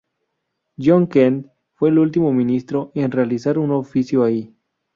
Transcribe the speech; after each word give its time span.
John 0.79 1.05
Kent 1.05 1.45
fue 1.75 1.89
el 1.89 1.99
último 1.99 2.33
ministro 2.33 2.91
en 2.95 3.11
realizar 3.11 3.59
un 3.59 3.69
oficio 3.69 4.23
ahí. 4.23 4.51